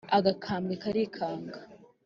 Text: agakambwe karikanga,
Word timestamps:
agakambwe 0.17 0.73
karikanga, 0.83 1.57